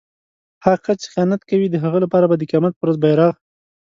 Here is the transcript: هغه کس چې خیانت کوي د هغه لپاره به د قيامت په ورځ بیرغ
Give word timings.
هغه 0.63 0.77
کس 0.85 0.97
چې 1.03 1.07
خیانت 1.13 1.41
کوي 1.49 1.67
د 1.69 1.75
هغه 1.83 1.97
لپاره 2.05 2.25
به 2.29 2.35
د 2.37 2.43
قيامت 2.49 2.73
په 2.75 2.81
ورځ 2.85 2.97
بیرغ 3.03 3.33